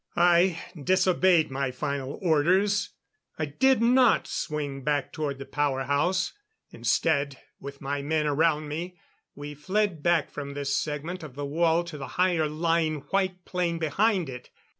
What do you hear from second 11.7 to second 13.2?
to the higher lying